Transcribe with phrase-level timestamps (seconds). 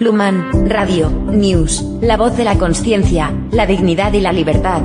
[0.00, 4.80] Luman, Radio, News, la voz de la conciencia, la dignidad y la libertad.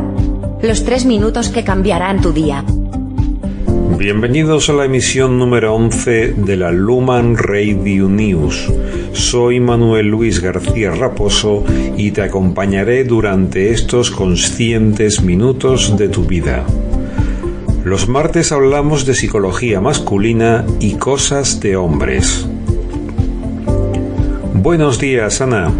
[0.61, 2.65] Los tres minutos que cambiarán tu día.
[3.97, 8.69] Bienvenidos a la emisión número 11 de la Luman Radio News.
[9.13, 11.63] Soy Manuel Luis García Raposo
[11.95, 16.65] y te acompañaré durante estos conscientes minutos de tu vida.
[17.85, 22.49] Los martes hablamos de psicología masculina y cosas de hombres.
[24.65, 25.71] Buenos días, Ana.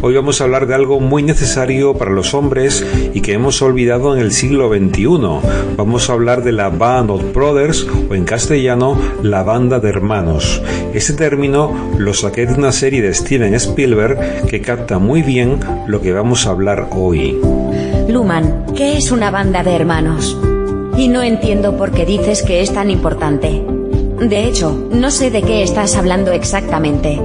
[0.00, 4.16] Hoy vamos a hablar de algo muy necesario para los hombres y que hemos olvidado
[4.16, 5.76] en el siglo XXI.
[5.76, 10.62] Vamos a hablar de la Band of Brothers o en castellano la banda de hermanos.
[10.94, 16.00] Este término lo saqué de una serie de Steven Spielberg que capta muy bien lo
[16.00, 17.38] que vamos a hablar hoy.
[18.08, 20.34] Luman, ¿qué es una banda de hermanos?
[20.96, 23.62] Y no entiendo por qué dices que es tan importante.
[24.18, 27.20] De hecho, no sé de qué estás hablando exactamente.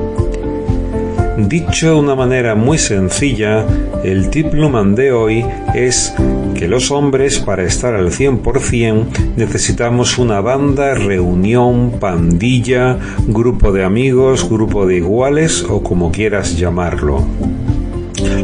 [1.38, 3.66] Dicho de una manera muy sencilla,
[4.06, 6.14] el tip Luman de hoy es
[6.54, 14.50] que los hombres para estar al 100% necesitamos una banda, reunión, pandilla, grupo de amigos,
[14.50, 17.26] grupo de iguales o como quieras llamarlo.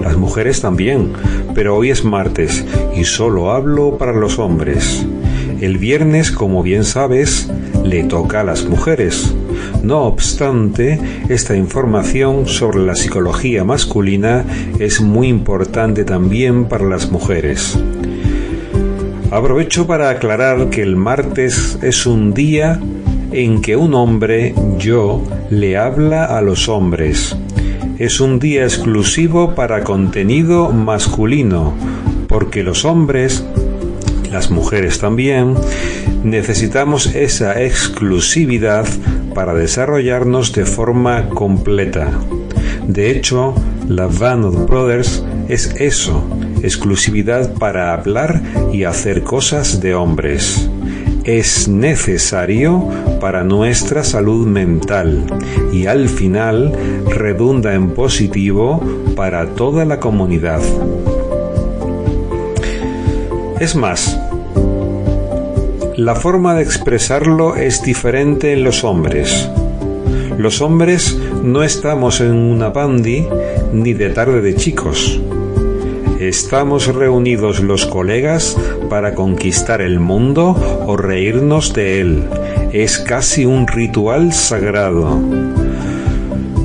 [0.04, 1.14] Las mujeres también,
[1.56, 5.06] pero hoy es martes y solo hablo para los hombres.
[5.62, 7.50] El viernes, como bien sabes,
[7.84, 9.34] le toca a las mujeres.
[9.84, 14.46] No obstante, esta información sobre la psicología masculina
[14.80, 17.78] es muy importante también para las mujeres.
[19.32, 22.80] Aprovecho para aclarar que el martes es un día
[23.32, 27.36] en que un hombre, yo, le habla a los hombres.
[27.98, 31.74] Es un día exclusivo para contenido masculino,
[32.28, 33.46] porque los hombres
[34.32, 35.56] las mujeres también,
[36.24, 38.88] necesitamos esa exclusividad
[39.36, 42.10] para desarrollarnos de forma completa.
[42.88, 43.54] De hecho,
[43.88, 46.24] la Van of Brothers es eso,
[46.64, 48.42] exclusividad para hablar
[48.72, 50.70] y hacer cosas de hombres.
[51.24, 52.88] Es necesario
[53.20, 55.26] para nuestra salud mental
[55.72, 56.74] y al final
[57.08, 58.82] redunda en positivo
[59.16, 60.62] para toda la comunidad.
[63.60, 64.20] Es más,
[65.98, 69.50] la forma de expresarlo es diferente en los hombres.
[70.38, 73.28] Los hombres no estamos en una pandi
[73.74, 75.20] ni de tarde de chicos.
[76.20, 78.58] Estamos reunidos los colegas
[78.90, 82.24] para conquistar el mundo o reírnos de él.
[82.72, 85.20] Es casi un ritual sagrado.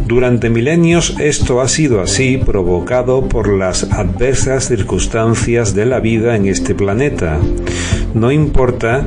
[0.07, 6.47] Durante milenios esto ha sido así provocado por las adversas circunstancias de la vida en
[6.47, 7.41] este planeta.
[8.17, 9.05] No importa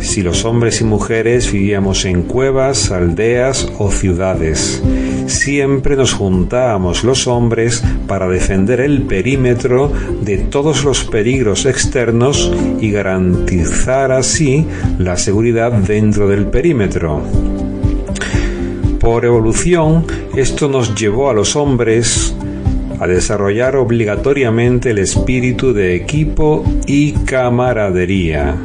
[0.00, 4.82] si los hombres y mujeres vivíamos en cuevas, aldeas o ciudades.
[5.26, 9.92] Siempre nos juntábamos los hombres para defender el perímetro
[10.22, 14.66] de todos los peligros externos y garantizar así
[14.98, 17.22] la seguridad dentro del perímetro.
[18.98, 20.04] Por evolución,
[20.34, 22.34] esto nos llevó a los hombres
[23.00, 28.56] a desarrollar obligatoriamente el espíritu de equipo y camaradería,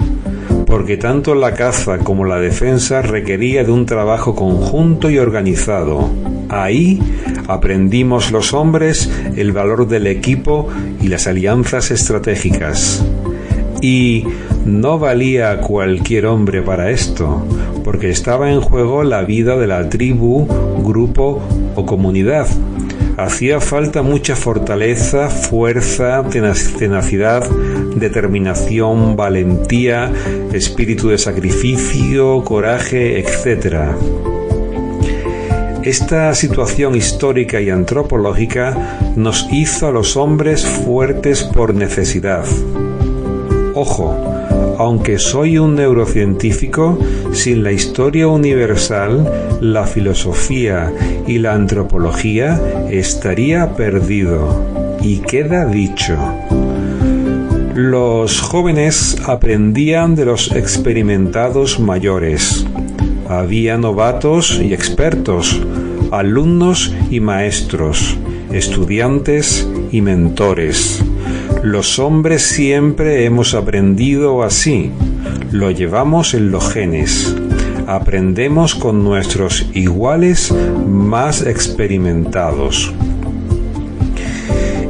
[0.65, 6.09] porque tanto la caza como la defensa requería de un trabajo conjunto y organizado.
[6.49, 6.99] Ahí
[7.47, 10.67] aprendimos los hombres el valor del equipo
[11.01, 13.05] y las alianzas estratégicas.
[13.81, 14.25] Y
[14.65, 17.45] no valía cualquier hombre para esto,
[17.83, 20.47] porque estaba en juego la vida de la tribu,
[20.83, 21.41] grupo
[21.75, 22.47] o comunidad.
[23.17, 27.47] Hacía falta mucha fortaleza, fuerza, tenacidad,
[27.95, 30.11] determinación, valentía,
[30.51, 33.91] espíritu de sacrificio, coraje, etc.
[35.83, 42.45] Esta situación histórica y antropológica nos hizo a los hombres fuertes por necesidad.
[43.75, 44.17] Ojo,
[44.83, 46.99] aunque soy un neurocientífico,
[47.31, 50.91] sin la historia universal, la filosofía
[51.25, 54.61] y la antropología estaría perdido.
[55.01, 56.17] Y queda dicho.
[57.73, 62.65] Los jóvenes aprendían de los experimentados mayores.
[63.29, 65.61] Había novatos y expertos,
[66.11, 68.17] alumnos y maestros,
[68.51, 71.01] estudiantes y mentores.
[71.63, 74.91] Los hombres siempre hemos aprendido así,
[75.53, 77.33] lo llevamos en los genes.
[77.87, 80.53] Aprendemos con nuestros iguales
[80.85, 82.93] más experimentados.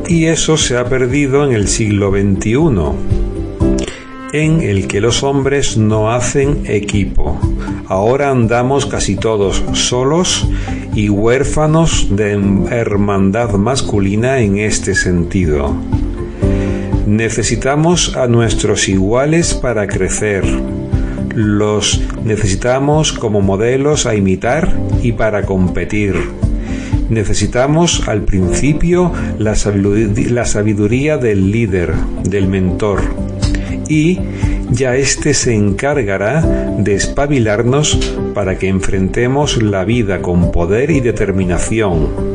[0.08, 2.58] Y eso se ha perdido en el siglo XXI,
[4.34, 7.40] en el que los hombres no hacen equipo.
[7.86, 10.50] Ahora andamos casi todos solos
[10.96, 12.32] y huérfanos de
[12.72, 15.76] hermandad masculina en este sentido.
[17.06, 20.46] Necesitamos a nuestros iguales para crecer.
[21.36, 26.16] Los necesitamos como modelos a imitar y para competir.
[27.10, 29.56] Necesitamos al principio la
[30.46, 33.02] sabiduría, del líder, del mentor.
[33.90, 34.20] Y
[34.72, 36.42] ya éste se encargará
[36.78, 42.33] de espabilarnos para que enfrentemos la vida con poder y determinación.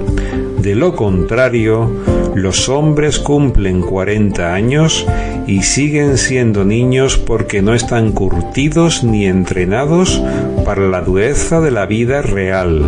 [0.69, 1.91] De lo contrario,
[2.35, 5.07] los hombres cumplen 40 años
[5.47, 10.23] y siguen siendo niños porque no están curtidos ni entrenados
[10.67, 12.85] para la dureza de la vida real.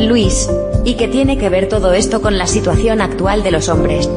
[0.00, 0.50] Luis,
[0.84, 4.10] ¿y qué tiene que ver todo esto con la situación actual de los hombres?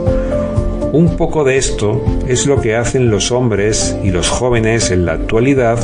[0.91, 5.11] Un poco de esto es lo que hacen los hombres y los jóvenes en la
[5.11, 5.77] actualidad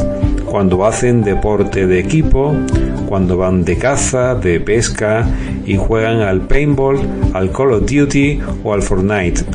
[0.53, 2.53] cuando hacen deporte de equipo,
[3.07, 5.27] cuando van de caza, de pesca
[5.65, 6.99] y juegan al paintball,
[7.33, 9.45] al Call of Duty o al Fortnite.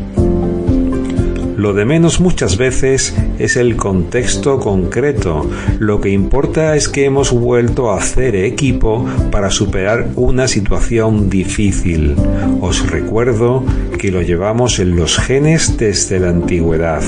[1.57, 5.49] Lo de menos muchas veces es el contexto concreto.
[5.79, 12.17] Lo que importa es que hemos vuelto a hacer equipo para superar una situación difícil.
[12.61, 13.63] Os recuerdo
[14.01, 17.05] que lo llevamos en los genes desde la antigüedad.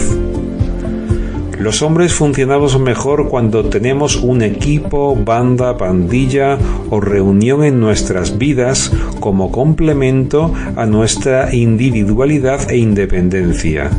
[1.60, 6.56] Los hombres funcionamos mejor cuando tenemos un equipo, banda, pandilla
[6.88, 8.90] o reunión en nuestras vidas
[9.20, 13.90] como complemento a nuestra individualidad e independencia.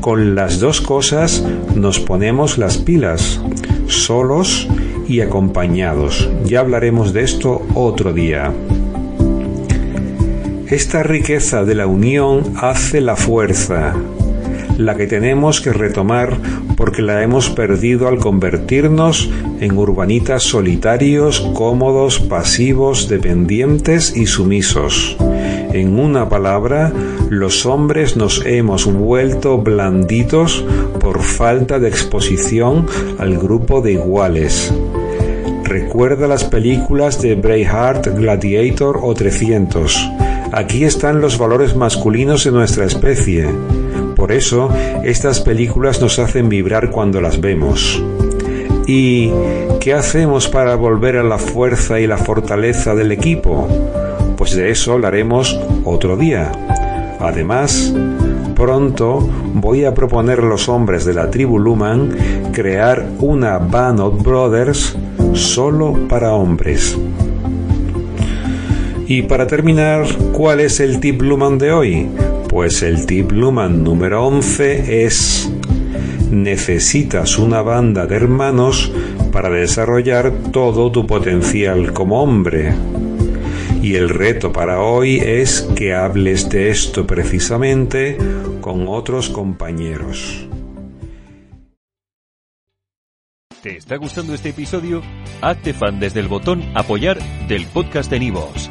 [0.00, 1.44] Con las dos cosas
[1.74, 3.38] nos ponemos las pilas,
[3.86, 4.66] solos
[5.06, 6.30] y acompañados.
[6.46, 8.50] Ya hablaremos de esto otro día.
[10.68, 13.94] Esta riqueza de la unión hace la fuerza,
[14.78, 16.38] la que tenemos que retomar
[16.76, 19.28] porque la hemos perdido al convertirnos
[19.60, 25.16] en urbanitas solitarios, cómodos, pasivos, dependientes y sumisos.
[25.72, 26.92] En una palabra,
[27.28, 30.64] los hombres nos hemos vuelto blanditos
[31.00, 32.86] por falta de exposición
[33.18, 34.72] al grupo de iguales.
[35.64, 40.08] Recuerda las películas de Braveheart, Gladiator o 300.
[40.52, 43.48] Aquí están los valores masculinos de nuestra especie
[44.18, 44.68] por eso,
[45.04, 48.02] estas películas nos hacen vibrar cuando las vemos.
[48.84, 49.30] ¿Y
[49.78, 53.68] qué hacemos para volver a la fuerza y la fortaleza del equipo?
[54.36, 56.50] Pues de eso hablaremos otro día.
[57.20, 57.94] Además,
[58.56, 59.20] pronto
[59.54, 64.96] voy a proponer a los hombres de la tribu Luman crear una Band of Brothers
[65.34, 66.98] solo para hombres.
[69.06, 72.08] Y para terminar, ¿cuál es el tip Luman de hoy?
[72.48, 75.50] Pues el tip Luman número 11 es
[76.30, 78.90] necesitas una banda de hermanos
[79.32, 82.74] para desarrollar todo tu potencial como hombre.
[83.82, 88.16] Y el reto para hoy es que hables de esto precisamente
[88.60, 90.48] con otros compañeros.
[93.62, 95.02] ¿Te está gustando este episodio?
[95.42, 97.18] Hazte fan desde el botón apoyar
[97.48, 98.70] del podcast de Nivos.